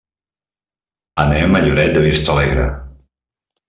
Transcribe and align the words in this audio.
Anem 1.25 1.59
a 1.59 1.63
Lloret 1.69 1.95
de 1.99 2.05
Vistalegre. 2.09 2.69